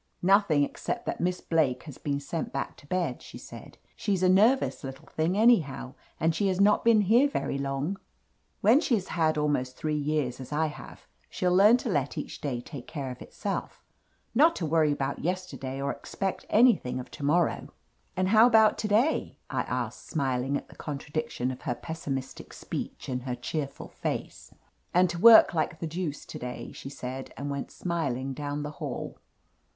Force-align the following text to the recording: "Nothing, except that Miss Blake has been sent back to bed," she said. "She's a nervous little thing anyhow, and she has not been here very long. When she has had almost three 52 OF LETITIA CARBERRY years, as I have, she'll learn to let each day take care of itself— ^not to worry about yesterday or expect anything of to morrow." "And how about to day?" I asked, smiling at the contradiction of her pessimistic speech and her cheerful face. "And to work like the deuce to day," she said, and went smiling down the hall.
"Nothing, 0.23 0.63
except 0.63 1.05
that 1.05 1.21
Miss 1.21 1.41
Blake 1.41 1.83
has 1.83 1.99
been 1.99 2.19
sent 2.19 2.51
back 2.51 2.75
to 2.77 2.87
bed," 2.87 3.21
she 3.21 3.37
said. 3.37 3.77
"She's 3.95 4.23
a 4.23 4.29
nervous 4.29 4.83
little 4.83 5.05
thing 5.05 5.37
anyhow, 5.37 5.93
and 6.19 6.33
she 6.33 6.47
has 6.47 6.59
not 6.59 6.83
been 6.83 7.01
here 7.01 7.27
very 7.29 7.59
long. 7.59 7.99
When 8.61 8.81
she 8.81 8.95
has 8.95 9.09
had 9.09 9.37
almost 9.37 9.77
three 9.77 9.99
52 9.99 9.99
OF 9.99 10.07
LETITIA 10.07 10.25
CARBERRY 10.25 10.25
years, 10.25 10.41
as 10.41 10.51
I 10.51 10.65
have, 10.75 11.05
she'll 11.29 11.53
learn 11.53 11.77
to 11.77 11.89
let 11.89 12.17
each 12.17 12.41
day 12.41 12.61
take 12.61 12.87
care 12.87 13.11
of 13.11 13.21
itself— 13.21 13.83
^not 14.35 14.55
to 14.55 14.65
worry 14.65 14.91
about 14.91 15.19
yesterday 15.23 15.79
or 15.79 15.91
expect 15.91 16.47
anything 16.49 16.99
of 16.99 17.11
to 17.11 17.23
morrow." 17.23 17.69
"And 18.17 18.29
how 18.29 18.47
about 18.47 18.79
to 18.79 18.87
day?" 18.87 19.37
I 19.51 19.61
asked, 19.61 20.07
smiling 20.07 20.57
at 20.57 20.67
the 20.67 20.75
contradiction 20.75 21.51
of 21.51 21.61
her 21.61 21.75
pessimistic 21.75 22.53
speech 22.53 23.07
and 23.07 23.21
her 23.21 23.35
cheerful 23.35 23.89
face. 23.89 24.51
"And 24.95 25.07
to 25.11 25.19
work 25.19 25.53
like 25.53 25.77
the 25.79 25.85
deuce 25.85 26.25
to 26.25 26.39
day," 26.39 26.71
she 26.71 26.89
said, 26.89 27.31
and 27.37 27.51
went 27.51 27.69
smiling 27.69 28.33
down 28.33 28.63
the 28.63 28.71
hall. 28.81 29.19